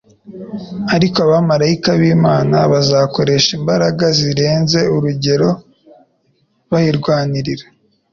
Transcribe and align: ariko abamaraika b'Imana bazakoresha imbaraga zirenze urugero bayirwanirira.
ariko 0.95 1.17
abamaraika 1.27 1.89
b'Imana 1.99 2.57
bazakoresha 2.71 3.49
imbaraga 3.59 4.05
zirenze 4.19 4.79
urugero 4.95 5.49
bayirwanirira. 6.69 7.65